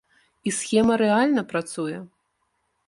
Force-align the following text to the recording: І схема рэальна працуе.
І 0.51 0.53
схема 0.59 0.97
рэальна 1.03 1.41
працуе. 1.53 1.97